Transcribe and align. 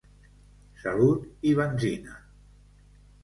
Salut 0.85 1.27
i 1.51 1.53
benzina! 1.59 2.17